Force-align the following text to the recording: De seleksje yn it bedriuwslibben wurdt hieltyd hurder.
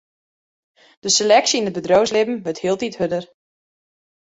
De 1.03 1.09
seleksje 1.15 1.57
yn 1.59 1.69
it 1.71 1.75
bedriuwslibben 1.77 2.41
wurdt 2.43 2.63
hieltyd 2.63 2.95
hurder. 2.99 3.25